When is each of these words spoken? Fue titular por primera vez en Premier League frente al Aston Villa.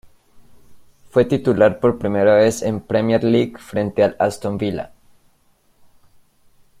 Fue 1.11 1.25
titular 1.25 1.79
por 1.79 1.99
primera 1.99 2.33
vez 2.33 2.63
en 2.63 2.81
Premier 2.81 3.23
League 3.23 3.59
frente 3.59 4.03
al 4.03 4.15
Aston 4.17 4.57
Villa. 4.57 4.93